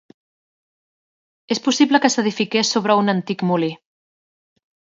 És 1.55 1.61
possible 1.67 2.01
que 2.05 2.11
s'edifiqués 2.15 2.73
sobre 2.77 2.99
un 3.05 3.15
antic 3.17 3.47
molí. 3.51 3.73